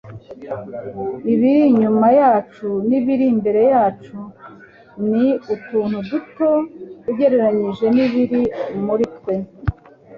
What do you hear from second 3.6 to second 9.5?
yacu ni utuntu duto ugereranije n'ibiri muri twe.”